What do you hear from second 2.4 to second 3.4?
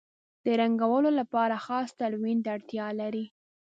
ته اړتیا لري.